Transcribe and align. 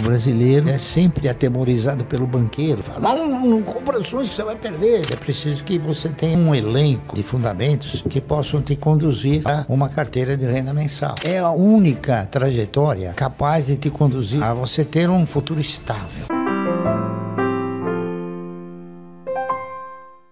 O 0.00 0.02
brasileiro 0.02 0.70
é 0.70 0.78
sempre 0.78 1.28
atemorizado 1.28 2.06
pelo 2.06 2.26
banqueiro. 2.26 2.82
Fala, 2.82 3.14
não, 3.14 3.28
não, 3.28 3.46
não 3.46 3.62
compra 3.62 3.98
ações 3.98 4.30
que 4.30 4.34
você 4.34 4.42
vai 4.42 4.56
perder. 4.56 5.02
É 5.12 5.16
preciso 5.16 5.62
que 5.62 5.78
você 5.78 6.08
tenha 6.08 6.38
um 6.38 6.54
elenco 6.54 7.14
de 7.14 7.22
fundamentos 7.22 8.02
que 8.08 8.18
possam 8.18 8.62
te 8.62 8.74
conduzir 8.74 9.42
a 9.46 9.66
uma 9.68 9.90
carteira 9.90 10.38
de 10.38 10.46
renda 10.46 10.72
mensal. 10.72 11.14
É 11.22 11.38
a 11.38 11.50
única 11.50 12.24
trajetória 12.24 13.12
capaz 13.12 13.66
de 13.66 13.76
te 13.76 13.90
conduzir 13.90 14.42
a 14.42 14.54
você 14.54 14.86
ter 14.86 15.10
um 15.10 15.26
futuro 15.26 15.60
estável. 15.60 16.39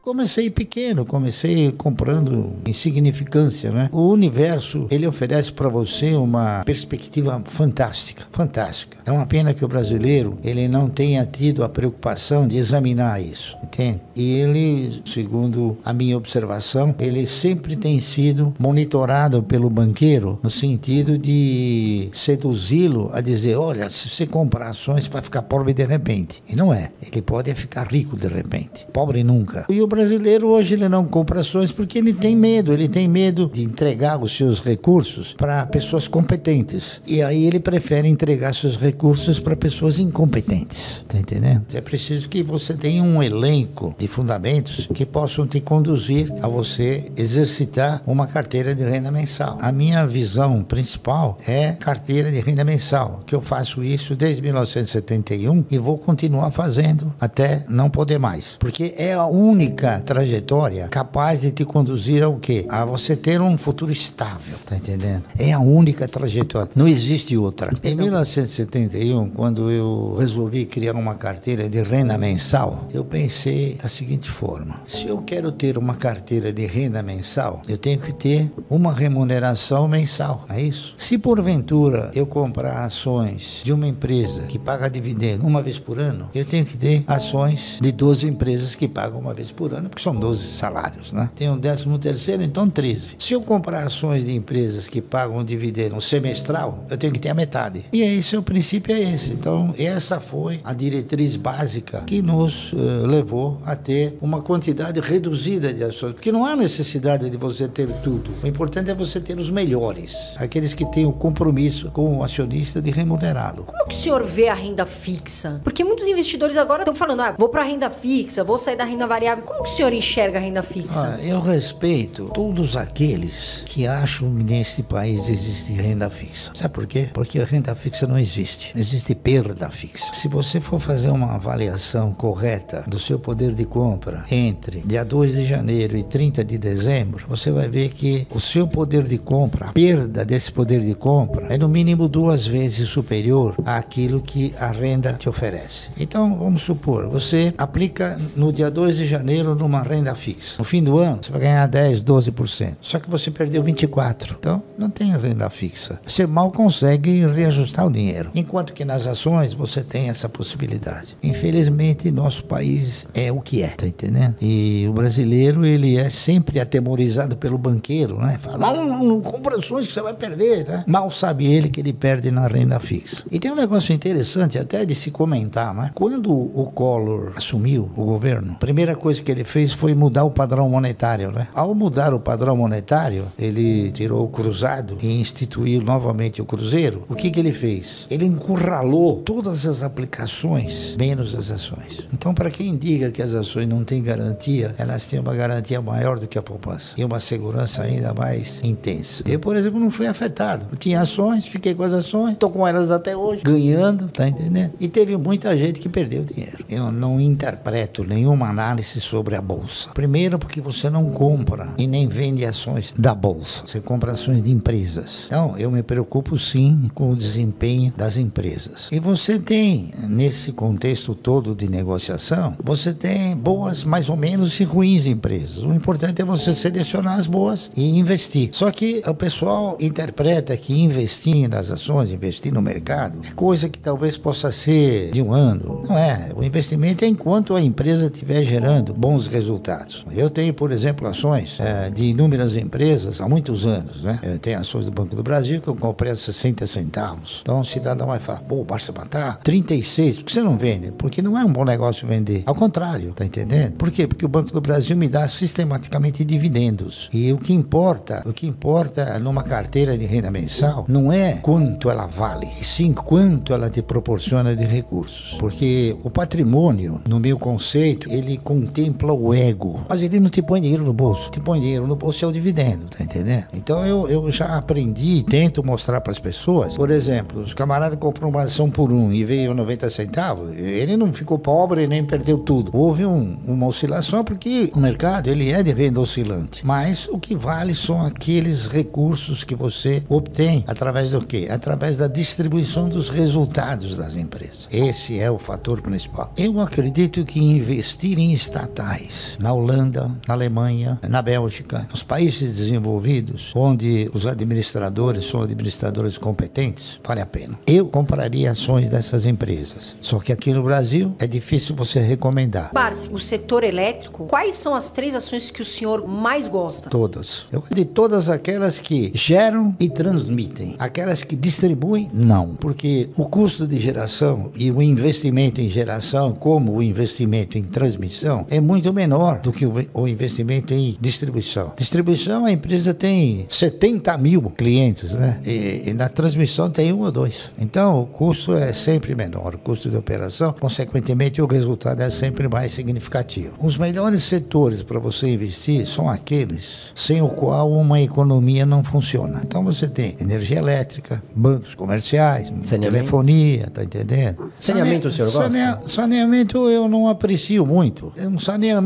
Comecei 0.08 0.48
pequeno, 0.48 1.04
comecei 1.04 1.70
comprando 1.70 2.54
insignificância, 2.66 3.70
né? 3.70 3.90
O 3.92 4.08
universo, 4.08 4.86
ele 4.90 5.06
oferece 5.06 5.52
para 5.52 5.68
você 5.68 6.14
uma 6.14 6.64
perspectiva 6.64 7.42
fantástica, 7.44 8.24
fantástica. 8.32 8.96
É 9.04 9.12
uma 9.12 9.26
pena 9.26 9.52
que 9.52 9.62
o 9.62 9.68
brasileiro, 9.68 10.38
ele 10.42 10.66
não 10.66 10.88
tenha 10.88 11.26
tido 11.26 11.62
a 11.62 11.68
preocupação 11.68 12.48
de 12.48 12.56
examinar 12.56 13.20
isso, 13.20 13.54
entende? 13.62 14.00
E 14.16 14.32
ele, 14.32 15.02
segundo 15.04 15.76
a 15.84 15.92
minha 15.92 16.16
observação, 16.16 16.94
ele 16.98 17.26
sempre 17.26 17.76
tem 17.76 18.00
sido 18.00 18.54
monitorado 18.58 19.42
pelo 19.42 19.68
banqueiro 19.68 20.38
no 20.42 20.48
sentido 20.48 21.18
de 21.18 22.08
seduzi-lo 22.14 23.10
a 23.12 23.20
dizer, 23.20 23.56
olha, 23.56 23.90
se 23.90 24.08
você 24.08 24.26
comprar 24.26 24.70
ações, 24.70 25.06
vai 25.06 25.20
ficar 25.20 25.42
pobre 25.42 25.74
de 25.74 25.84
repente. 25.84 26.42
E 26.48 26.56
não 26.56 26.72
é. 26.72 26.92
Ele 27.02 27.20
pode 27.20 27.54
ficar 27.54 27.86
rico 27.86 28.16
de 28.16 28.26
repente. 28.26 28.86
Pobre 28.90 29.22
nunca. 29.22 29.66
E 29.68 29.82
o 29.82 29.97
brasileiro 29.98 30.46
hoje 30.46 30.74
ele 30.74 30.88
não 30.88 31.04
compra 31.04 31.40
ações 31.40 31.72
porque 31.72 31.98
ele 31.98 32.12
tem 32.12 32.36
medo, 32.36 32.72
ele 32.72 32.86
tem 32.86 33.08
medo 33.08 33.50
de 33.52 33.64
entregar 33.64 34.22
os 34.22 34.36
seus 34.36 34.60
recursos 34.60 35.34
para 35.34 35.66
pessoas 35.66 36.06
competentes. 36.06 37.02
E 37.04 37.20
aí 37.20 37.44
ele 37.44 37.58
prefere 37.58 38.06
entregar 38.06 38.54
seus 38.54 38.76
recursos 38.76 39.40
para 39.40 39.56
pessoas 39.56 39.98
incompetentes. 39.98 41.04
Tá 41.08 41.18
entendendo? 41.18 41.64
É 41.74 41.80
preciso 41.80 42.28
que 42.28 42.44
você 42.44 42.74
tenha 42.74 43.02
um 43.02 43.20
elenco 43.20 43.92
de 43.98 44.06
fundamentos 44.06 44.88
que 44.94 45.04
possam 45.04 45.48
te 45.48 45.60
conduzir 45.60 46.32
a 46.40 46.46
você 46.46 47.10
exercitar 47.16 48.00
uma 48.06 48.28
carteira 48.28 48.76
de 48.76 48.84
renda 48.84 49.10
mensal. 49.10 49.58
A 49.60 49.72
minha 49.72 50.06
visão 50.06 50.62
principal 50.62 51.38
é 51.44 51.72
carteira 51.72 52.30
de 52.30 52.38
renda 52.38 52.62
mensal, 52.62 53.24
que 53.26 53.34
eu 53.34 53.40
faço 53.40 53.82
isso 53.82 54.14
desde 54.14 54.42
1971 54.42 55.64
e 55.68 55.76
vou 55.76 55.98
continuar 55.98 56.52
fazendo 56.52 57.12
até 57.20 57.64
não 57.68 57.90
poder 57.90 58.18
mais, 58.18 58.56
porque 58.60 58.94
é 58.96 59.14
a 59.14 59.26
única 59.26 59.87
única 59.88 60.00
trajetória 60.00 60.88
capaz 60.88 61.40
de 61.40 61.50
te 61.50 61.64
conduzir 61.64 62.22
ao 62.22 62.36
quê? 62.36 62.66
A 62.68 62.84
você 62.84 63.16
ter 63.16 63.40
um 63.40 63.56
futuro 63.56 63.90
estável, 63.90 64.58
tá 64.66 64.76
entendendo? 64.76 65.22
É 65.38 65.52
a 65.52 65.60
única 65.60 66.06
trajetória, 66.06 66.70
não 66.74 66.86
existe 66.86 67.36
outra. 67.36 67.72
Em 67.82 67.94
1971, 67.94 69.28
quando 69.30 69.70
eu 69.70 70.16
resolvi 70.18 70.66
criar 70.66 70.94
uma 70.94 71.14
carteira 71.14 71.68
de 71.68 71.82
renda 71.82 72.18
mensal, 72.18 72.86
eu 72.92 73.04
pensei 73.04 73.78
da 73.82 73.88
seguinte 73.88 74.30
forma: 74.30 74.80
se 74.86 75.06
eu 75.06 75.18
quero 75.18 75.50
ter 75.52 75.78
uma 75.78 75.94
carteira 75.94 76.52
de 76.52 76.66
renda 76.66 77.02
mensal, 77.02 77.62
eu 77.68 77.78
tenho 77.78 77.98
que 77.98 78.12
ter 78.12 78.50
uma 78.68 78.92
remuneração 78.92 79.88
mensal, 79.88 80.44
é 80.48 80.60
isso? 80.60 80.94
Se 80.98 81.16
porventura 81.16 82.10
eu 82.14 82.26
comprar 82.26 82.84
ações 82.84 83.62
de 83.64 83.72
uma 83.72 83.86
empresa 83.86 84.42
que 84.42 84.58
paga 84.58 84.88
dividendo 84.88 85.46
uma 85.46 85.62
vez 85.62 85.78
por 85.78 85.98
ano, 85.98 86.28
eu 86.34 86.44
tenho 86.44 86.64
que 86.64 86.76
ter 86.76 87.04
ações 87.06 87.78
de 87.80 87.92
12 87.92 88.26
empresas 88.26 88.74
que 88.74 88.88
pagam 88.88 89.20
uma 89.20 89.32
vez 89.32 89.52
por 89.52 89.72
ano 89.72 89.77
ano, 89.78 89.88
porque 89.88 90.02
são 90.02 90.14
12 90.14 90.42
salários, 90.44 91.12
né? 91.12 91.30
Tem 91.34 91.48
um 91.50 91.58
décimo 91.58 91.98
terceiro, 91.98 92.42
então 92.42 92.68
13. 92.68 93.16
Se 93.18 93.32
eu 93.32 93.40
comprar 93.40 93.86
ações 93.86 94.24
de 94.24 94.34
empresas 94.34 94.88
que 94.88 95.00
pagam 95.00 95.38
um 95.38 95.44
dividendo 95.44 96.00
semestral, 96.00 96.84
eu 96.90 96.96
tenho 96.96 97.12
que 97.12 97.18
ter 97.18 97.30
a 97.30 97.34
metade. 97.34 97.86
E 97.92 98.02
esse 98.02 98.34
é 98.34 98.38
o 98.38 98.42
princípio 98.42 98.94
é 98.94 99.00
esse. 99.00 99.32
Então, 99.32 99.74
essa 99.78 100.20
foi 100.20 100.60
a 100.64 100.72
diretriz 100.72 101.36
básica 101.36 102.02
que 102.06 102.20
nos 102.20 102.72
uh, 102.72 103.06
levou 103.06 103.60
a 103.64 103.74
ter 103.74 104.18
uma 104.20 104.42
quantidade 104.42 105.00
reduzida 105.00 105.72
de 105.72 105.82
ações, 105.84 106.12
porque 106.12 106.32
não 106.32 106.44
há 106.44 106.56
necessidade 106.56 107.28
de 107.30 107.36
você 107.36 107.68
ter 107.68 107.88
tudo. 108.02 108.30
O 108.42 108.46
importante 108.46 108.90
é 108.90 108.94
você 108.94 109.20
ter 109.20 109.38
os 109.38 109.50
melhores, 109.50 110.34
aqueles 110.36 110.74
que 110.74 110.84
têm 110.86 111.06
o 111.06 111.12
compromisso 111.12 111.90
com 111.90 112.18
o 112.18 112.24
acionista 112.24 112.82
de 112.82 112.90
remunerá-lo. 112.90 113.64
Como 113.64 113.86
que 113.86 113.94
o 113.94 113.98
senhor 113.98 114.24
vê 114.24 114.48
a 114.48 114.54
renda 114.54 114.84
fixa? 114.84 115.60
Porque 115.62 115.84
muitos 115.84 116.08
investidores 116.08 116.56
agora 116.56 116.82
estão 116.82 116.94
falando, 116.94 117.20
ah, 117.20 117.34
vou 117.38 117.48
para 117.48 117.62
a 117.62 117.64
renda 117.64 117.90
fixa, 117.90 118.44
vou 118.44 118.58
sair 118.58 118.76
da 118.76 118.84
renda 118.84 119.06
variável. 119.06 119.44
Como 119.44 119.64
que 119.68 119.72
o 119.72 119.76
senhor 119.76 119.92
enxerga 119.92 120.38
a 120.38 120.40
renda 120.40 120.62
fixa? 120.62 121.18
Ah, 121.18 121.22
eu 121.22 121.40
respeito 121.40 122.30
todos 122.32 122.74
aqueles 122.74 123.62
que 123.66 123.86
acham 123.86 124.34
que 124.34 124.42
nesse 124.42 124.82
país 124.82 125.28
existe 125.28 125.74
renda 125.74 126.08
fixa. 126.08 126.50
Sabe 126.54 126.72
por 126.72 126.86
quê? 126.86 127.10
Porque 127.12 127.38
a 127.38 127.44
renda 127.44 127.74
fixa 127.74 128.06
não 128.06 128.18
existe. 128.18 128.72
Existe 128.74 129.14
perda 129.14 129.68
fixa. 129.68 130.10
Se 130.14 130.26
você 130.26 130.58
for 130.58 130.80
fazer 130.80 131.10
uma 131.10 131.34
avaliação 131.34 132.14
correta 132.14 132.82
do 132.86 132.98
seu 132.98 133.18
poder 133.18 133.52
de 133.52 133.66
compra 133.66 134.24
entre 134.30 134.80
dia 134.86 135.04
2 135.04 135.34
de 135.34 135.44
janeiro 135.44 135.98
e 135.98 136.02
30 136.02 136.42
de 136.42 136.56
dezembro, 136.56 137.26
você 137.28 137.50
vai 137.50 137.68
ver 137.68 137.90
que 137.90 138.26
o 138.34 138.40
seu 138.40 138.66
poder 138.66 139.04
de 139.04 139.18
compra, 139.18 139.66
a 139.66 139.72
perda 139.74 140.24
desse 140.24 140.50
poder 140.50 140.80
de 140.80 140.94
compra, 140.94 141.46
é 141.50 141.58
no 141.58 141.68
mínimo 141.68 142.08
duas 142.08 142.46
vezes 142.46 142.88
superior 142.88 143.54
àquilo 143.66 144.22
que 144.22 144.54
a 144.58 144.70
renda 144.70 145.12
te 145.12 145.28
oferece. 145.28 145.90
Então, 146.00 146.38
vamos 146.38 146.62
supor, 146.62 147.08
você 147.08 147.52
aplica 147.58 148.18
no 148.34 148.50
dia 148.50 148.70
2 148.70 148.96
de 148.96 149.06
janeiro 149.06 149.57
no 149.58 149.68
uma 149.68 149.82
renda 149.82 150.14
fixa. 150.14 150.56
No 150.58 150.64
fim 150.64 150.82
do 150.82 150.98
ano, 150.98 151.20
você 151.22 151.30
vai 151.30 151.40
ganhar 151.42 151.66
10, 151.66 152.02
12%. 152.02 152.76
Só 152.80 152.98
que 152.98 153.08
você 153.08 153.30
perdeu 153.30 153.62
24%. 153.62 154.36
Então, 154.38 154.62
não 154.76 154.90
tem 154.90 155.16
renda 155.16 155.48
fixa. 155.50 156.00
Você 156.04 156.26
mal 156.26 156.50
consegue 156.50 157.26
reajustar 157.26 157.86
o 157.86 157.90
dinheiro. 157.90 158.30
Enquanto 158.34 158.72
que 158.72 158.84
nas 158.84 159.06
ações, 159.06 159.52
você 159.52 159.82
tem 159.82 160.08
essa 160.08 160.28
possibilidade. 160.28 161.16
Infelizmente, 161.22 162.10
nosso 162.10 162.44
país 162.44 163.06
é 163.14 163.30
o 163.30 163.40
que 163.40 163.62
é, 163.62 163.68
tá 163.68 163.86
entendendo? 163.86 164.36
E 164.40 164.86
o 164.88 164.92
brasileiro, 164.92 165.64
ele 165.64 165.96
é 165.96 166.08
sempre 166.08 166.58
atemorizado 166.60 167.36
pelo 167.36 167.58
banqueiro, 167.58 168.18
né? 168.18 168.38
Fala, 168.40 168.58
não, 168.58 168.86
não, 168.86 169.04
não 169.04 169.20
compra 169.20 169.56
ações 169.56 169.86
que 169.86 169.92
você 169.92 170.00
vai 170.00 170.14
perder, 170.14 170.66
né? 170.66 170.84
Mal 170.86 171.10
sabe 171.10 171.46
ele 171.46 171.68
que 171.68 171.80
ele 171.80 171.92
perde 171.92 172.30
na 172.30 172.46
renda 172.46 172.80
fixa. 172.80 173.24
E 173.30 173.38
tem 173.38 173.52
um 173.52 173.56
negócio 173.56 173.94
interessante 173.94 174.58
até 174.58 174.84
de 174.84 174.94
se 174.94 175.10
comentar, 175.10 175.74
né? 175.74 175.90
Quando 175.94 176.32
o 176.32 176.70
Collor 176.70 177.32
assumiu 177.36 177.90
o 177.96 178.04
governo, 178.04 178.52
a 178.52 178.58
primeira 178.58 178.96
coisa 178.96 179.22
que 179.22 179.30
ele 179.30 179.44
fez 179.48 179.72
foi 179.72 179.94
mudar 179.94 180.24
o 180.24 180.30
padrão 180.30 180.68
monetário. 180.68 181.32
Né? 181.32 181.48
Ao 181.54 181.74
mudar 181.74 182.12
o 182.12 182.20
padrão 182.20 182.56
monetário, 182.56 183.26
ele 183.38 183.90
tirou 183.92 184.24
o 184.24 184.28
cruzado 184.28 184.98
e 185.02 185.20
instituiu 185.20 185.80
novamente 185.82 186.42
o 186.42 186.44
cruzeiro. 186.44 187.04
O 187.08 187.14
que, 187.14 187.30
que 187.30 187.40
ele 187.40 187.52
fez? 187.52 188.06
Ele 188.10 188.26
encurralou 188.26 189.22
todas 189.22 189.66
as 189.66 189.82
aplicações, 189.82 190.94
menos 190.96 191.34
as 191.34 191.50
ações. 191.50 192.06
Então, 192.12 192.34
para 192.34 192.50
quem 192.50 192.76
diga 192.76 193.10
que 193.10 193.22
as 193.22 193.34
ações 193.34 193.66
não 193.66 193.82
têm 193.82 194.02
garantia, 194.02 194.74
elas 194.78 195.06
têm 195.06 195.18
uma 195.18 195.34
garantia 195.34 195.80
maior 195.80 196.18
do 196.18 196.26
que 196.26 196.38
a 196.38 196.42
poupança 196.42 196.94
e 196.96 197.04
uma 197.04 197.20
segurança 197.20 197.82
ainda 197.82 198.12
mais 198.12 198.60
intensa. 198.62 199.22
Eu, 199.26 199.38
por 199.38 199.56
exemplo, 199.56 199.80
não 199.80 199.90
fui 199.90 200.06
afetado. 200.06 200.66
Eu 200.70 200.76
tinha 200.76 201.00
ações, 201.00 201.46
fiquei 201.46 201.74
com 201.74 201.82
as 201.82 201.92
ações, 201.92 202.34
estou 202.34 202.50
com 202.50 202.66
elas 202.66 202.90
até 202.90 203.16
hoje, 203.16 203.42
ganhando, 203.42 204.08
tá 204.08 204.28
entendendo? 204.28 204.74
E 204.78 204.88
teve 204.88 205.16
muita 205.16 205.56
gente 205.56 205.80
que 205.80 205.88
perdeu 205.88 206.24
dinheiro. 206.24 206.64
Eu 206.68 206.92
não 206.92 207.20
interpreto 207.20 208.04
nenhuma 208.04 208.48
análise 208.48 209.00
sobre 209.00 209.27
a 209.34 209.40
bolsa. 209.40 209.90
Primeiro, 209.94 210.38
porque 210.38 210.60
você 210.60 210.88
não 210.88 211.10
compra 211.10 211.74
e 211.78 211.86
nem 211.86 212.06
vende 212.06 212.44
ações 212.44 212.92
da 212.98 213.14
bolsa, 213.14 213.62
você 213.66 213.80
compra 213.80 214.12
ações 214.12 214.42
de 214.42 214.50
empresas. 214.50 215.24
Então, 215.26 215.56
eu 215.58 215.70
me 215.70 215.82
preocupo 215.82 216.38
sim 216.38 216.90
com 216.94 217.10
o 217.10 217.16
desempenho 217.16 217.92
das 217.96 218.16
empresas. 218.16 218.88
E 218.92 219.00
você 219.00 219.38
tem, 219.38 219.90
nesse 220.08 220.52
contexto 220.52 221.14
todo 221.14 221.54
de 221.54 221.68
negociação, 221.68 222.56
você 222.62 222.92
tem 222.92 223.36
boas, 223.36 223.84
mais 223.84 224.08
ou 224.08 224.16
menos, 224.16 224.58
e 224.60 224.64
ruins 224.64 225.06
empresas. 225.06 225.58
O 225.58 225.72
importante 225.72 226.22
é 226.22 226.24
você 226.24 226.54
selecionar 226.54 227.16
as 227.16 227.26
boas 227.26 227.70
e 227.76 227.98
investir. 227.98 228.50
Só 228.52 228.70
que 228.70 229.02
o 229.06 229.14
pessoal 229.14 229.76
interpreta 229.80 230.56
que 230.56 230.80
investir 230.80 231.48
nas 231.48 231.70
ações, 231.70 232.12
investir 232.12 232.52
no 232.52 232.62
mercado, 232.62 233.18
é 233.26 233.32
coisa 233.32 233.68
que 233.68 233.78
talvez 233.78 234.16
possa 234.16 234.52
ser 234.52 235.10
de 235.10 235.22
um 235.22 235.32
ano. 235.32 235.84
Não 235.88 235.98
é. 235.98 236.30
O 236.34 236.44
investimento 236.44 237.04
é 237.04 237.08
enquanto 237.08 237.54
a 237.54 237.62
empresa 237.62 238.06
estiver 238.06 238.44
gerando 238.44 238.94
bons 238.94 239.17
resultados 239.26 239.48
resultados. 239.48 240.04
Eu 240.14 240.30
tenho, 240.30 240.52
por 240.52 240.72
exemplo, 240.72 241.06
ações 241.06 241.58
é, 241.60 241.90
de 241.90 242.06
inúmeras 242.06 242.54
empresas 242.56 243.20
há 243.20 243.28
muitos 243.28 243.66
anos. 243.66 244.02
Né? 244.02 244.18
Eu 244.22 244.38
tenho 244.38 244.58
ações 244.58 244.86
do 244.86 244.92
Banco 244.92 245.16
do 245.16 245.22
Brasil 245.22 245.60
que 245.60 245.68
eu 245.68 245.74
comprei 245.74 246.12
a 246.12 246.16
60 246.16 246.66
centavos. 246.66 247.40
Então 247.42 247.60
o 247.60 247.64
cidadão 247.64 248.06
vai 248.06 248.18
falar, 248.18 248.40
pô, 248.40 248.64
basta 248.64 248.92
matar 248.92 249.38
36, 249.38 250.18
por 250.18 250.24
que 250.26 250.32
você 250.32 250.42
não 250.42 250.56
vende? 250.56 250.92
Porque 250.92 251.22
não 251.22 251.38
é 251.38 251.44
um 251.44 251.52
bom 251.52 251.64
negócio 251.64 252.06
vender. 252.06 252.42
Ao 252.46 252.54
contrário, 252.54 253.12
tá 253.12 253.24
entendendo? 253.24 253.72
Por 253.72 253.90
quê? 253.90 254.06
Porque 254.06 254.24
o 254.24 254.28
Banco 254.28 254.52
do 254.52 254.60
Brasil 254.60 254.96
me 254.96 255.08
dá 255.08 255.26
sistematicamente 255.28 256.24
dividendos. 256.24 257.08
E 257.12 257.32
o 257.32 257.38
que 257.38 257.52
importa, 257.52 258.22
o 258.26 258.32
que 258.32 258.46
importa 258.46 259.18
numa 259.18 259.42
carteira 259.42 259.96
de 259.96 260.06
renda 260.06 260.30
mensal 260.30 260.84
não 260.88 261.12
é 261.12 261.34
quanto 261.42 261.90
ela 261.90 262.06
vale, 262.06 262.48
e 262.58 262.64
sim 262.64 262.92
quanto 262.92 263.52
ela 263.52 263.70
te 263.70 263.82
proporciona 263.82 264.54
de 264.54 264.64
recursos. 264.64 265.36
Porque 265.38 265.96
o 266.02 266.10
patrimônio, 266.10 267.00
no 267.08 267.20
meu 267.20 267.38
conceito, 267.38 268.10
ele 268.10 268.36
contempla 268.36 269.07
o 269.12 269.34
ego, 269.34 269.84
mas 269.88 270.02
ele 270.02 270.20
não 270.20 270.30
te 270.30 270.42
põe 270.42 270.60
dinheiro 270.60 270.84
no 270.84 270.92
bolso. 270.92 271.30
Te 271.30 271.40
põe 271.40 271.60
dinheiro 271.60 271.86
no 271.86 271.96
bolso 271.96 272.24
é 272.24 272.28
o 272.28 272.32
dividendo, 272.32 272.86
tá 272.86 273.02
entendendo? 273.02 273.46
Então 273.52 273.84
eu, 273.84 274.08
eu 274.08 274.30
já 274.30 274.56
aprendi 274.56 275.18
e 275.18 275.22
tento 275.22 275.64
mostrar 275.64 276.00
para 276.00 276.10
as 276.10 276.18
pessoas. 276.18 276.76
Por 276.76 276.90
exemplo, 276.90 277.42
os 277.42 277.54
camaradas 277.54 277.98
compram 277.98 278.28
uma 278.28 278.42
ação 278.42 278.70
por 278.70 278.92
um 278.92 279.12
e 279.12 279.24
veio 279.24 279.54
90 279.54 279.90
centavos, 279.90 280.56
ele 280.56 280.96
não 280.96 281.12
ficou 281.12 281.38
pobre 281.38 281.86
nem 281.86 282.04
perdeu 282.04 282.38
tudo. 282.38 282.70
Houve 282.74 283.04
um, 283.04 283.38
uma 283.44 283.66
oscilação 283.66 284.24
porque 284.24 284.70
o 284.74 284.80
mercado 284.80 285.28
ele 285.28 285.50
é 285.50 285.62
de 285.62 285.72
renda 285.72 286.00
oscilante. 286.00 286.66
Mas 286.66 287.08
o 287.08 287.18
que 287.18 287.34
vale 287.34 287.74
são 287.74 288.04
aqueles 288.04 288.66
recursos 288.66 289.44
que 289.44 289.54
você 289.54 290.02
obtém 290.08 290.64
através 290.66 291.10
do 291.10 291.24
quê? 291.24 291.48
Através 291.50 291.98
da 291.98 292.06
distribuição 292.06 292.88
dos 292.88 293.08
resultados 293.08 293.96
das 293.96 294.14
empresas. 294.14 294.68
Esse 294.70 295.18
é 295.18 295.30
o 295.30 295.38
fator 295.38 295.80
principal. 295.80 296.32
Eu 296.36 296.60
acredito 296.60 297.24
que 297.24 297.40
investir 297.40 298.18
em 298.18 298.32
estatais 298.32 298.97
na 299.38 299.52
Holanda, 299.52 300.10
na 300.26 300.34
Alemanha, 300.34 300.98
na 301.08 301.22
Bélgica, 301.22 301.86
nos 301.90 302.02
países 302.02 302.56
desenvolvidos, 302.56 303.52
onde 303.54 304.10
os 304.14 304.26
administradores 304.26 305.26
são 305.26 305.42
administradores 305.42 306.18
competentes, 306.18 307.00
vale 307.06 307.20
a 307.20 307.26
pena. 307.26 307.58
Eu 307.66 307.86
compraria 307.86 308.50
ações 308.50 308.90
dessas 308.90 309.26
empresas. 309.26 309.96
Só 310.00 310.18
que 310.18 310.32
aqui 310.32 310.52
no 310.52 310.62
Brasil 310.62 311.14
é 311.18 311.26
difícil 311.26 311.74
você 311.74 312.00
recomendar. 312.00 312.70
Barsi, 312.72 313.12
o 313.12 313.18
setor 313.18 313.64
elétrico, 313.64 314.26
quais 314.26 314.54
são 314.54 314.74
as 314.74 314.90
três 314.90 315.14
ações 315.14 315.50
que 315.50 315.62
o 315.62 315.64
senhor 315.64 316.06
mais 316.06 316.46
gosta? 316.46 316.90
Todas. 316.90 317.46
Eu 317.52 317.60
gosto 317.60 317.74
de 317.74 317.84
todas 317.84 318.28
aquelas 318.28 318.80
que 318.80 319.10
geram 319.14 319.74
e 319.78 319.88
transmitem. 319.88 320.74
Aquelas 320.78 321.24
que 321.24 321.36
distribuem, 321.36 322.10
não. 322.12 322.54
Porque 322.56 323.08
o 323.16 323.28
custo 323.28 323.66
de 323.66 323.78
geração 323.78 324.50
e 324.56 324.70
o 324.70 324.82
investimento 324.82 325.60
em 325.60 325.68
geração, 325.68 326.32
como 326.32 326.76
o 326.76 326.82
investimento 326.82 327.58
em 327.58 327.62
transmissão, 327.62 328.46
é 328.50 328.60
muito 328.60 328.87
menor 328.92 329.40
do 329.40 329.52
que 329.52 329.66
o 329.66 330.08
investimento 330.08 330.72
em 330.72 330.96
distribuição. 331.00 331.72
Distribuição, 331.76 332.44
a 332.44 332.52
empresa 332.52 332.94
tem 332.94 333.46
70 333.50 334.16
mil 334.18 334.42
clientes, 334.50 335.12
né? 335.12 335.40
E, 335.44 335.82
e 335.86 335.94
na 335.94 336.08
transmissão 336.08 336.70
tem 336.70 336.92
um 336.92 337.00
ou 337.00 337.10
dois. 337.10 337.52
Então, 337.58 338.00
o 338.00 338.06
custo 338.06 338.54
é 338.54 338.72
sempre 338.72 339.14
menor, 339.14 339.54
o 339.54 339.58
custo 339.58 339.90
de 339.90 339.96
operação, 339.96 340.54
consequentemente, 340.58 341.40
o 341.42 341.46
resultado 341.46 342.00
é 342.02 342.10
sempre 342.10 342.48
mais 342.48 342.72
significativo. 342.72 343.54
Os 343.60 343.76
melhores 343.76 344.22
setores 344.22 344.82
para 344.82 344.98
você 344.98 345.28
investir 345.28 345.86
são 345.86 346.08
aqueles 346.08 346.92
sem 346.94 347.20
o 347.22 347.28
qual 347.28 347.70
uma 347.72 348.00
economia 348.00 348.64
não 348.64 348.82
funciona. 348.82 349.42
Então, 349.44 349.64
você 349.64 349.88
tem 349.88 350.16
energia 350.20 350.58
elétrica, 350.58 351.22
bancos 351.34 351.74
comerciais, 351.74 352.52
telefonia, 352.68 353.68
tá 353.72 353.84
entendendo? 353.84 354.50
Saneamento, 354.58 355.08
o 355.08 355.12
senhor 355.12 355.30
gosta? 355.30 355.42
Sanea, 355.44 355.80
saneamento 355.86 356.68
eu 356.68 356.88
não 356.88 357.08
aprecio 357.08 357.64
muito. 357.66 358.12
Um 358.18 358.38
saneamento 358.38 358.77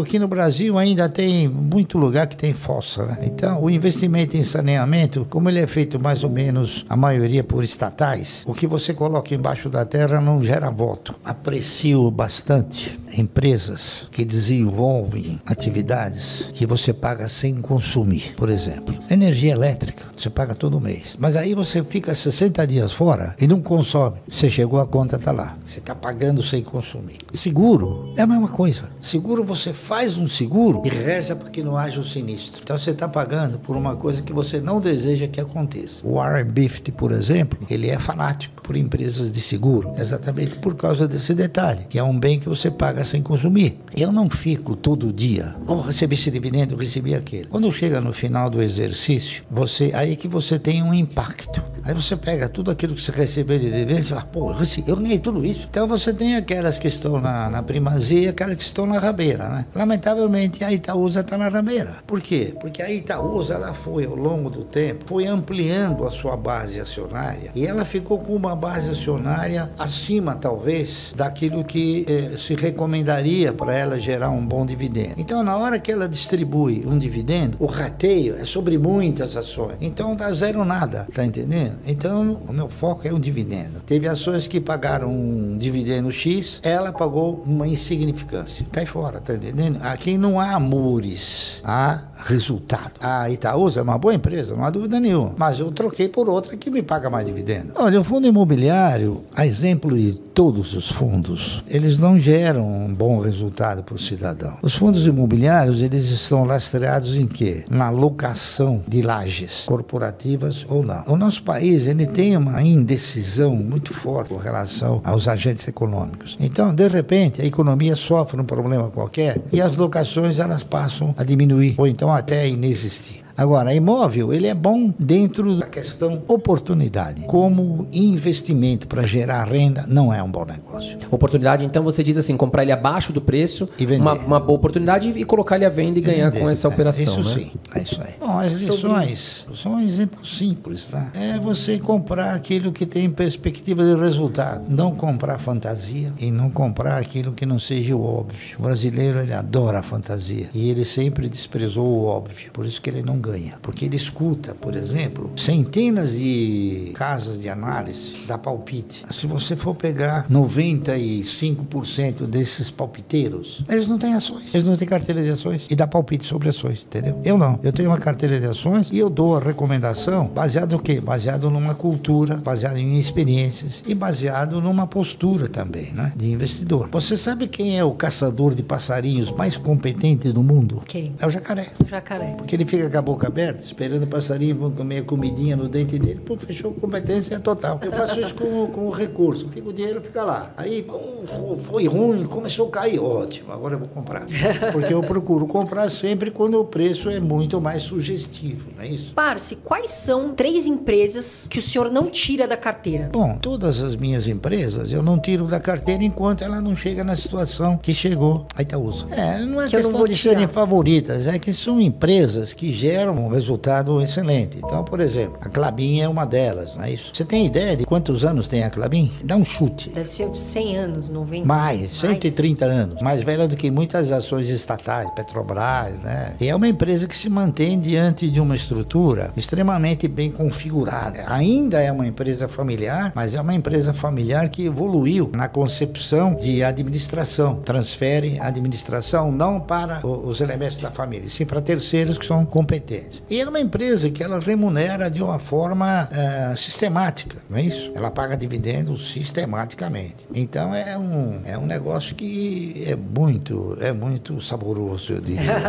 aqui 0.00 0.18
no 0.18 0.28
Brasil 0.28 0.78
ainda 0.78 1.08
tem 1.08 1.48
muito 1.48 1.98
lugar 1.98 2.26
que 2.26 2.36
tem 2.36 2.52
fossa, 2.52 3.04
né? 3.04 3.18
Então, 3.22 3.62
o 3.62 3.70
investimento 3.70 4.36
em 4.36 4.42
saneamento, 4.42 5.26
como 5.28 5.48
ele 5.48 5.60
é 5.60 5.66
feito 5.66 5.98
mais 6.00 6.24
ou 6.24 6.30
menos 6.30 6.84
a 6.88 6.96
maioria 6.96 7.42
por 7.44 7.62
estatais, 7.62 8.44
o 8.46 8.54
que 8.54 8.66
você 8.66 8.94
coloca 8.94 9.34
embaixo 9.34 9.68
da 9.68 9.84
terra 9.84 10.20
não 10.20 10.42
gera 10.42 10.70
voto. 10.70 11.14
Aprecio 11.24 12.10
bastante 12.10 12.98
empresas 13.16 14.08
que 14.10 14.24
desenvolvem 14.24 15.40
atividades 15.46 16.50
que 16.52 16.66
você 16.66 16.92
paga 16.92 17.28
sem 17.28 17.56
consumir. 17.56 18.34
Por 18.36 18.50
exemplo, 18.50 18.94
energia 19.10 19.52
elétrica, 19.52 20.04
você 20.16 20.30
paga 20.30 20.54
todo 20.54 20.80
mês. 20.80 21.16
Mas 21.18 21.36
aí 21.36 21.54
você 21.54 21.82
fica 21.84 22.14
60 22.14 22.66
dias 22.66 22.92
fora 22.92 23.34
e 23.40 23.46
não 23.46 23.60
consome. 23.60 24.16
Você 24.28 24.48
chegou, 24.48 24.80
a 24.80 24.86
conta 24.86 25.16
está 25.16 25.32
lá. 25.32 25.56
Você 25.64 25.78
está 25.78 25.94
pagando 25.94 26.42
sem 26.42 26.62
consumir. 26.62 27.18
Seguro 27.32 28.12
é 28.16 28.22
a 28.22 28.26
mesma 28.26 28.48
coisa. 28.48 28.90
Seguro 29.00 29.44
você 29.44 29.72
faz 29.72 30.16
um 30.16 30.26
seguro 30.26 30.82
e 30.84 30.88
reza 30.88 31.36
para 31.36 31.50
que 31.50 31.62
não 31.62 31.76
haja 31.76 32.00
um 32.00 32.04
sinistro. 32.04 32.62
Então 32.62 32.78
você 32.78 32.90
está 32.90 33.08
pagando 33.08 33.58
por 33.58 33.76
uma 33.76 33.96
coisa 33.96 34.22
que 34.22 34.32
você 34.32 34.60
não 34.60 34.80
deseja 34.80 35.28
que 35.28 35.40
aconteça. 35.40 36.06
O 36.06 36.14
Warren 36.14 36.44
Buffett, 36.44 36.92
por 36.92 37.12
exemplo, 37.12 37.58
ele 37.70 37.88
é 37.88 37.98
fanático 37.98 38.62
por 38.62 38.76
empresas 38.76 39.30
de 39.30 39.40
seguro, 39.40 39.94
exatamente 39.96 40.56
por 40.56 40.74
causa 40.74 41.06
desse 41.06 41.32
detalhe, 41.34 41.84
que 41.88 41.98
é 41.98 42.02
um 42.02 42.18
bem 42.18 42.40
que 42.40 42.48
você 42.48 42.70
paga 42.70 43.04
sem 43.04 43.22
consumir. 43.22 43.78
Eu 43.96 44.10
não 44.10 44.28
fico 44.28 44.74
todo 44.74 45.12
dia, 45.12 45.54
oh, 45.66 45.80
recebi 45.80 46.16
esse 46.16 46.30
dividendo, 46.30 46.74
recebi 46.74 47.14
aquele. 47.14 47.46
Quando 47.46 47.70
chega 47.70 48.00
no 48.00 48.12
final 48.12 48.50
do 48.50 48.60
exercício, 48.60 49.44
você 49.48 49.92
aí 50.06 50.16
que 50.16 50.28
você 50.28 50.58
tem 50.58 50.82
um 50.82 50.94
impacto. 50.94 51.62
Aí 51.86 51.94
você 51.94 52.16
pega 52.16 52.48
tudo 52.48 52.68
aquilo 52.68 52.96
que 52.96 53.00
você 53.00 53.12
recebeu 53.12 53.60
de 53.60 53.66
dividendo 53.66 54.00
e 54.00 54.04
fala, 54.04 54.22
pô, 54.22 54.52
eu 54.88 54.96
ganhei 54.96 55.20
tudo 55.20 55.46
isso. 55.46 55.68
Então 55.70 55.86
você 55.86 56.12
tem 56.12 56.34
aquelas 56.34 56.80
que 56.80 56.88
estão 56.88 57.20
na, 57.20 57.48
na 57.48 57.62
primazia 57.62 58.22
e 58.22 58.28
aquelas 58.28 58.56
que 58.56 58.64
estão 58.64 58.86
na 58.86 58.98
rabeira, 58.98 59.48
né? 59.48 59.66
Lamentavelmente 59.72 60.64
a 60.64 60.72
Itaúsa 60.72 61.20
está 61.20 61.38
na 61.38 61.48
rabeira. 61.48 61.98
Por 62.04 62.20
quê? 62.20 62.56
Porque 62.60 62.82
a 62.82 62.90
Itaúsa 62.90 63.54
ela 63.54 63.72
foi 63.72 64.04
ao 64.04 64.16
longo 64.16 64.50
do 64.50 64.64
tempo, 64.64 65.04
foi 65.06 65.26
ampliando 65.26 66.04
a 66.04 66.10
sua 66.10 66.36
base 66.36 66.80
acionária 66.80 67.52
e 67.54 67.64
ela 67.64 67.84
ficou 67.84 68.18
com 68.18 68.34
uma 68.34 68.56
base 68.56 68.90
acionária 68.90 69.70
acima, 69.78 70.34
talvez, 70.34 71.12
daquilo 71.14 71.62
que 71.64 72.04
eh, 72.08 72.36
se 72.36 72.54
recomendaria 72.54 73.52
para 73.52 73.72
ela 73.72 73.96
gerar 73.96 74.30
um 74.30 74.44
bom 74.44 74.66
dividendo. 74.66 75.14
Então, 75.18 75.44
na 75.44 75.56
hora 75.56 75.78
que 75.78 75.92
ela 75.92 76.08
distribui 76.08 76.84
um 76.84 76.98
dividendo, 76.98 77.56
o 77.60 77.66
rateio 77.66 78.34
é 78.34 78.44
sobre 78.44 78.76
muitas 78.76 79.36
ações. 79.36 79.76
Então, 79.80 79.95
dá 80.16 80.30
zero 80.32 80.64
nada, 80.64 81.06
tá 81.12 81.24
entendendo? 81.24 81.76
Então, 81.86 82.38
o 82.48 82.52
meu 82.52 82.68
foco 82.68 83.06
é 83.06 83.12
o 83.12 83.18
dividendo. 83.18 83.80
Teve 83.86 84.06
ações 84.08 84.46
que 84.46 84.60
pagaram 84.60 85.08
um 85.10 85.56
dividendo 85.56 86.10
X, 86.10 86.60
ela 86.62 86.92
pagou 86.92 87.42
uma 87.46 87.66
insignificância. 87.66 88.66
Cai 88.70 88.84
fora, 88.86 89.20
tá 89.20 89.34
entendendo? 89.34 89.78
Aqui 89.82 90.18
não 90.18 90.38
há 90.38 90.52
amores, 90.52 91.60
há 91.64 92.00
resultado. 92.24 92.92
A 93.00 93.30
Itaúsa 93.30 93.80
é 93.80 93.82
uma 93.82 93.98
boa 93.98 94.14
empresa, 94.14 94.54
não 94.54 94.64
há 94.64 94.70
dúvida 94.70 95.00
nenhuma. 95.00 95.34
Mas 95.36 95.58
eu 95.58 95.70
troquei 95.70 96.08
por 96.08 96.28
outra 96.28 96.56
que 96.56 96.70
me 96.70 96.82
paga 96.82 97.08
mais 97.08 97.26
dividendo. 97.26 97.72
Olha, 97.76 98.00
o 98.00 98.04
fundo 98.04 98.26
imobiliário, 98.26 99.24
a 99.34 99.46
exemplo 99.46 99.96
de 99.96 100.25
todos 100.36 100.74
os 100.74 100.90
fundos, 100.90 101.64
eles 101.66 101.96
não 101.96 102.18
geram 102.18 102.68
um 102.68 102.94
bom 102.94 103.20
resultado 103.20 103.82
para 103.82 103.94
o 103.94 103.98
cidadão. 103.98 104.58
Os 104.60 104.74
fundos 104.74 105.06
imobiliários, 105.06 105.80
eles 105.80 106.10
estão 106.10 106.44
lastreados 106.44 107.16
em 107.16 107.26
quê? 107.26 107.64
Na 107.70 107.88
locação 107.88 108.84
de 108.86 109.00
lajes 109.00 109.64
corporativas 109.64 110.66
ou 110.68 110.84
não. 110.84 111.02
O 111.06 111.16
nosso 111.16 111.42
país, 111.42 111.86
ele 111.86 112.04
tem 112.04 112.36
uma 112.36 112.62
indecisão 112.62 113.56
muito 113.56 113.94
forte 113.94 114.28
com 114.28 114.36
relação 114.36 115.00
aos 115.02 115.26
agentes 115.26 115.66
econômicos. 115.66 116.36
Então, 116.38 116.74
de 116.74 116.86
repente, 116.86 117.40
a 117.40 117.46
economia 117.46 117.96
sofre 117.96 118.38
um 118.38 118.44
problema 118.44 118.90
qualquer 118.90 119.40
e 119.50 119.62
as 119.62 119.74
locações 119.74 120.38
elas 120.38 120.62
passam 120.62 121.14
a 121.16 121.24
diminuir 121.24 121.76
ou 121.78 121.86
então 121.86 122.12
até 122.12 122.46
inexistir. 122.46 123.25
Agora, 123.36 123.74
imóvel, 123.74 124.32
ele 124.32 124.46
é 124.46 124.54
bom 124.54 124.92
dentro 124.98 125.56
da 125.56 125.66
questão 125.66 126.22
oportunidade. 126.26 127.22
Como 127.26 127.86
investimento 127.92 128.86
para 128.86 129.02
gerar 129.02 129.44
renda, 129.44 129.84
não 129.86 130.12
é 130.12 130.22
um 130.22 130.30
bom 130.30 130.44
negócio. 130.44 130.98
Oportunidade, 131.10 131.64
então 131.64 131.82
você 131.84 132.02
diz 132.02 132.16
assim, 132.16 132.36
comprar 132.36 132.62
ele 132.62 132.72
abaixo 132.72 133.12
do 133.12 133.20
preço, 133.20 133.68
E 133.78 133.84
vender. 133.84 134.00
uma, 134.00 134.14
uma 134.14 134.40
boa 134.40 134.56
oportunidade 134.58 135.10
e 135.14 135.24
colocar 135.24 135.56
ele 135.56 135.64
à 135.66 135.68
venda 135.68 135.98
e 135.98 136.02
ganhar 136.02 136.28
Entender. 136.28 136.40
com 136.44 136.50
essa 136.50 136.66
É, 136.66 136.70
operação, 136.70 137.20
Isso 137.20 137.38
né? 137.38 137.44
sim, 137.44 137.52
é 137.74 137.82
isso 137.82 138.00
aí. 138.00 138.14
Bom, 138.18 138.38
as 138.38 138.60
lições 138.62 139.46
são 139.54 139.74
um 139.74 139.80
exemplo 139.80 140.24
simples, 140.24 140.88
tá? 140.88 141.08
É 141.14 141.38
você 141.38 141.78
comprar 141.78 142.34
aquilo 142.34 142.72
que 142.72 142.86
tem 142.86 143.10
perspectiva 143.10 143.84
de 143.84 143.94
resultado. 144.00 144.64
Não 144.68 144.94
comprar 144.94 145.38
fantasia 145.38 146.12
e 146.18 146.30
não 146.30 146.48
comprar 146.50 146.98
aquilo 146.98 147.32
que 147.32 147.44
não 147.44 147.58
seja 147.58 147.94
o 147.94 148.02
óbvio. 148.02 148.56
O 148.58 148.62
brasileiro, 148.62 149.20
ele 149.20 149.32
adora 149.34 149.80
a 149.80 149.82
fantasia 149.82 150.46
e 150.54 150.70
ele 150.70 150.84
sempre 150.84 151.28
desprezou 151.28 151.86
o 151.86 152.04
óbvio. 152.04 152.50
Por 152.52 152.64
isso 152.64 152.80
que 152.80 152.88
ele 152.90 153.02
não 153.02 153.18
ganha. 153.26 153.58
Porque 153.60 153.84
ele 153.84 153.96
escuta, 153.96 154.54
por 154.54 154.74
exemplo, 154.76 155.32
centenas 155.36 156.18
de 156.18 156.92
casas 156.94 157.42
de 157.42 157.48
análise 157.48 158.26
da 158.26 158.38
palpite. 158.38 159.04
Se 159.10 159.26
você 159.26 159.56
for 159.56 159.74
pegar 159.74 160.26
95% 160.30 162.26
desses 162.26 162.70
palpiteiros, 162.70 163.64
eles 163.68 163.88
não 163.88 163.98
têm 163.98 164.14
ações. 164.14 164.54
Eles 164.54 164.66
não 164.66 164.76
têm 164.76 164.86
carteira 164.86 165.22
de 165.22 165.30
ações 165.30 165.66
e 165.68 165.74
dá 165.74 165.86
palpite 165.86 166.24
sobre 166.24 166.48
ações, 166.48 166.86
entendeu? 166.86 167.20
Eu 167.24 167.36
não. 167.36 167.58
Eu 167.62 167.72
tenho 167.72 167.90
uma 167.90 167.98
carteira 167.98 168.38
de 168.38 168.46
ações 168.46 168.90
e 168.90 168.98
eu 168.98 169.10
dou 169.10 169.36
a 169.36 169.40
recomendação 169.40 170.26
baseado 170.26 170.72
no 170.72 170.78
quê? 170.80 171.00
Baseado 171.00 171.50
numa 171.50 171.74
cultura, 171.74 172.36
baseado 172.36 172.76
em 172.76 172.98
experiências 172.98 173.82
e 173.86 173.94
baseado 173.94 174.60
numa 174.60 174.86
postura 174.86 175.48
também, 175.48 175.92
né? 175.92 176.12
De 176.16 176.30
investidor. 176.30 176.88
Você 176.92 177.16
sabe 177.16 177.48
quem 177.48 177.78
é 177.78 177.84
o 177.84 177.92
caçador 177.92 178.54
de 178.54 178.62
passarinhos 178.62 179.30
mais 179.30 179.56
competente 179.56 180.30
do 180.32 180.42
mundo? 180.42 180.82
Quem? 180.86 181.14
É 181.18 181.26
o 181.26 181.30
jacaré. 181.30 181.68
Jacaré. 181.86 182.34
Porque 182.36 182.54
ele 182.54 182.66
fica 182.66 182.88
com 182.90 182.98
a 182.98 183.02
boca 183.16 183.26
aberta, 183.28 183.64
esperando 183.64 184.02
o 184.02 184.06
passarinho 184.06 184.54
vão 184.56 184.70
comer 184.70 184.98
a 184.98 185.02
comidinha 185.02 185.56
no 185.56 185.68
dente 185.68 185.98
dele, 185.98 186.20
pô, 186.20 186.36
fechou 186.36 186.72
competência 186.72 187.40
total. 187.40 187.80
Eu 187.82 187.90
faço 187.90 188.20
isso 188.20 188.34
com, 188.34 188.66
com 188.66 188.86
o 188.86 188.90
recurso, 188.90 189.48
fica 189.48 189.66
o 189.66 189.72
dinheiro 189.72 190.02
fica 190.02 190.22
lá. 190.22 190.52
Aí, 190.56 190.82
pô, 190.82 191.56
foi 191.56 191.86
ruim, 191.86 192.24
começou 192.24 192.68
a 192.68 192.70
cair, 192.70 193.00
ótimo, 193.00 193.52
agora 193.52 193.74
eu 193.74 193.78
vou 193.78 193.88
comprar. 193.88 194.26
Porque 194.70 194.92
eu 194.92 195.00
procuro 195.00 195.46
comprar 195.46 195.88
sempre 195.88 196.30
quando 196.30 196.60
o 196.60 196.64
preço 196.64 197.08
é 197.08 197.18
muito 197.18 197.58
mais 197.58 197.82
sugestivo, 197.82 198.70
não 198.76 198.84
é 198.84 198.88
isso? 198.88 199.12
Parce, 199.14 199.56
quais 199.56 199.90
são 199.90 200.34
três 200.34 200.66
empresas 200.66 201.48
que 201.48 201.58
o 201.58 201.62
senhor 201.62 201.90
não 201.90 202.10
tira 202.10 202.46
da 202.46 202.56
carteira? 202.56 203.08
Bom, 203.10 203.38
todas 203.40 203.82
as 203.82 203.96
minhas 203.96 204.28
empresas 204.28 204.92
eu 204.92 205.02
não 205.02 205.18
tiro 205.18 205.46
da 205.46 205.58
carteira 205.58 206.04
enquanto 206.04 206.44
ela 206.44 206.60
não 206.60 206.76
chega 206.76 207.02
na 207.02 207.16
situação 207.16 207.78
que 207.78 207.94
chegou 207.94 208.46
a 208.54 208.60
Itaúsa. 208.60 209.06
É, 209.10 209.40
não 209.40 209.62
é 209.62 209.68
Que 209.68 209.76
questão 209.78 210.04
de 210.04 210.16
serem 210.16 210.46
favoritas, 210.46 211.26
é 211.26 211.38
que 211.38 211.54
são 211.54 211.80
empresas 211.80 212.52
que 212.52 212.70
geram 212.70 213.05
um 213.10 213.28
resultado 213.28 214.00
excelente. 214.00 214.58
Então, 214.58 214.84
por 214.84 215.00
exemplo, 215.00 215.38
a 215.40 215.48
Clabin 215.48 216.00
é 216.00 216.08
uma 216.08 216.24
delas, 216.24 216.76
não 216.76 216.84
é 216.84 216.92
isso? 216.92 217.12
Você 217.14 217.24
tem 217.24 217.46
ideia 217.46 217.76
de 217.76 217.84
quantos 217.84 218.24
anos 218.24 218.48
tem 218.48 218.64
a 218.64 218.70
Clabin? 218.70 219.12
Dá 219.24 219.36
um 219.36 219.44
chute. 219.44 219.90
Deve 219.90 220.08
ser 220.08 220.28
100 220.34 220.76
anos, 220.76 221.08
90. 221.08 221.46
Mais, 221.46 221.92
130 221.92 222.64
anos. 222.64 223.02
Mais 223.02 223.22
velha 223.22 223.48
do 223.48 223.56
que 223.56 223.70
muitas 223.70 224.12
ações 224.12 224.48
estatais, 224.48 225.10
Petrobras, 225.10 225.98
né? 226.00 226.34
E 226.40 226.48
é 226.48 226.54
uma 226.54 226.68
empresa 226.68 227.06
que 227.06 227.16
se 227.16 227.28
mantém 227.28 227.78
diante 227.78 228.30
de 228.30 228.40
uma 228.40 228.54
estrutura 228.54 229.30
extremamente 229.36 230.08
bem 230.08 230.30
configurada. 230.30 231.24
Ainda 231.26 231.80
é 231.80 231.90
uma 231.90 232.06
empresa 232.06 232.48
familiar, 232.48 233.12
mas 233.14 233.34
é 233.34 233.40
uma 233.40 233.54
empresa 233.54 233.92
familiar 233.92 234.48
que 234.48 234.66
evoluiu 234.66 235.30
na 235.34 235.48
concepção 235.48 236.34
de 236.34 236.62
administração. 236.62 237.56
Transfere 237.64 238.38
a 238.40 238.46
administração 238.46 239.30
não 239.30 239.60
para 239.60 240.06
os 240.06 240.40
elementos 240.40 240.76
da 240.78 240.90
família, 240.90 241.28
sim 241.28 241.44
para 241.44 241.60
terceiros 241.60 242.18
que 242.18 242.26
são 242.26 242.44
competentes. 242.44 242.95
E 243.28 243.40
é 243.40 243.48
uma 243.48 243.60
empresa 243.60 244.10
que 244.10 244.22
ela 244.22 244.38
remunera 244.38 245.10
de 245.10 245.22
uma 245.22 245.38
forma 245.38 246.08
eh, 246.12 246.54
sistemática, 246.56 247.38
não 247.48 247.58
é 247.58 247.62
isso? 247.62 247.92
Ela 247.94 248.10
paga 248.10 248.36
dividendos 248.36 249.12
sistematicamente. 249.12 250.26
Então 250.34 250.74
é 250.74 250.96
um, 250.96 251.40
é 251.44 251.58
um 251.58 251.66
negócio 251.66 252.14
que 252.14 252.84
é 252.86 252.96
muito, 252.96 253.76
é 253.80 253.92
muito 253.92 254.40
saboroso, 254.40 255.12
eu 255.12 255.20
diria. 255.20 255.46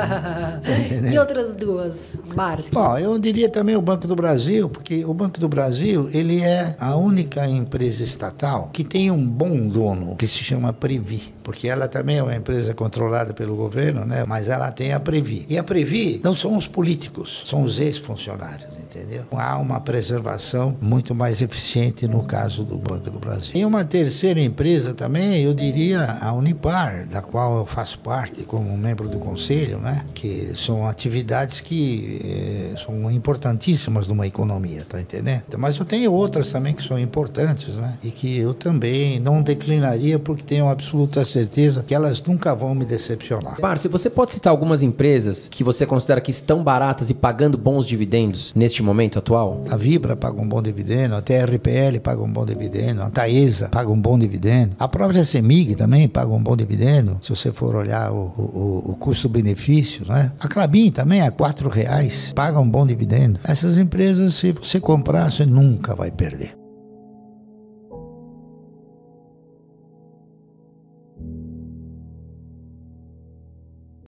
Tá 0.57 1.11
e 1.11 1.17
outras 1.17 1.53
duas, 1.55 2.17
Parce? 2.35 2.71
Bom, 2.71 2.97
eu 2.97 3.17
diria 3.19 3.49
também 3.49 3.75
o 3.75 3.81
Banco 3.81 4.07
do 4.07 4.15
Brasil, 4.15 4.69
porque 4.69 5.05
o 5.05 5.13
Banco 5.13 5.39
do 5.39 5.47
Brasil, 5.47 6.09
ele 6.13 6.41
é 6.41 6.75
a 6.79 6.95
única 6.95 7.47
empresa 7.47 8.03
estatal 8.03 8.69
que 8.73 8.83
tem 8.83 9.09
um 9.11 9.27
bom 9.27 9.67
dono, 9.67 10.15
que 10.15 10.27
se 10.27 10.39
chama 10.39 10.73
Previ, 10.73 11.33
porque 11.43 11.67
ela 11.67 11.87
também 11.87 12.17
é 12.17 12.23
uma 12.23 12.35
empresa 12.35 12.73
controlada 12.73 13.33
pelo 13.33 13.55
governo, 13.55 14.05
né? 14.05 14.25
Mas 14.27 14.49
ela 14.49 14.71
tem 14.71 14.93
a 14.93 14.99
Previ. 14.99 15.45
E 15.49 15.57
a 15.57 15.63
Previ 15.63 16.19
não 16.23 16.33
são 16.33 16.55
os 16.55 16.67
políticos, 16.67 17.16
são 17.25 17.63
os 17.63 17.79
ex-funcionários, 17.79 18.69
entendeu? 18.79 19.23
Há 19.31 19.57
uma 19.57 19.79
preservação 19.79 20.75
muito 20.81 21.13
mais 21.13 21.41
eficiente 21.41 22.07
no 22.07 22.23
caso 22.23 22.63
do 22.63 22.77
Banco 22.77 23.09
do 23.09 23.19
Brasil. 23.19 23.51
E 23.55 23.65
uma 23.65 23.83
terceira 23.83 24.39
empresa 24.39 24.93
também, 24.93 25.41
eu 25.41 25.53
diria 25.53 26.17
a 26.21 26.33
Unipar, 26.33 27.07
da 27.07 27.21
qual 27.21 27.59
eu 27.59 27.65
faço 27.65 27.99
parte 27.99 28.43
como 28.43 28.75
membro 28.77 29.07
do 29.07 29.19
conselho, 29.19 29.79
né? 29.79 30.05
Que 30.13 30.53
são 30.55 30.87
atividades 30.87 31.61
que 31.61 32.21
eh, 32.23 32.75
são 32.77 33.09
importantíssimas 33.11 34.07
numa 34.07 34.25
economia, 34.25 34.85
tá 34.87 34.99
entendendo? 34.99 35.43
Mas 35.57 35.77
eu 35.77 35.85
tenho 35.85 36.11
outras 36.11 36.51
também 36.51 36.73
que 36.73 36.83
são 36.83 36.97
importantes, 36.99 37.75
né? 37.75 37.97
E 38.03 38.11
que 38.11 38.37
eu 38.37 38.53
também 38.53 39.19
não 39.19 39.41
declinaria 39.41 40.19
porque 40.19 40.43
tenho 40.43 40.69
absoluta 40.69 41.23
certeza 41.23 41.83
que 41.85 41.93
elas 41.93 42.21
nunca 42.21 42.53
vão 42.55 42.73
me 42.73 42.85
decepcionar. 42.85 43.57
Parce, 43.59 43.87
você 43.87 44.09
pode 44.09 44.33
citar 44.33 44.51
algumas 44.51 44.81
empresas 44.81 45.47
que 45.47 45.63
você 45.63 45.85
considera 45.85 46.21
que 46.21 46.31
estão 46.31 46.63
baratas 46.63 46.96
e 47.09 47.13
pagando 47.13 47.57
bons 47.57 47.85
dividendos 47.85 48.53
neste 48.55 48.81
momento 48.81 49.19
atual? 49.19 49.61
A 49.69 49.77
Vibra 49.77 50.15
paga 50.15 50.41
um 50.41 50.47
bom 50.47 50.61
dividendo, 50.61 51.15
a 51.15 51.21
TRPL 51.21 51.99
paga 52.01 52.21
um 52.21 52.31
bom 52.31 52.45
dividendo, 52.45 53.01
a 53.03 53.09
Taesa 53.09 53.69
paga 53.69 53.89
um 53.91 53.99
bom 54.01 54.17
dividendo, 54.17 54.75
a 54.79 54.87
própria 54.87 55.23
Semig 55.23 55.75
também 55.75 56.07
paga 56.07 56.31
um 56.31 56.41
bom 56.41 56.55
dividendo, 56.55 57.17
se 57.21 57.29
você 57.29 57.51
for 57.51 57.75
olhar 57.75 58.11
o, 58.11 58.33
o- 58.37 58.91
o 58.91 58.95
custo-benefício, 58.95 60.05
né? 60.07 60.31
A 60.39 60.47
Clabin 60.47 60.89
também, 60.91 61.21
a 61.21 61.31
quatro 61.31 61.69
reais, 61.69 62.31
paga 62.35 62.59
um 62.59 62.69
bom 62.69 62.85
dividendo. 62.85 63.39
Essas 63.43 63.77
empresas, 63.77 64.33
se 64.33 64.51
você 64.51 64.79
comprar, 64.79 65.31
você 65.31 65.45
nunca 65.45 65.95
vai 65.95 66.09
perder. 66.11 66.56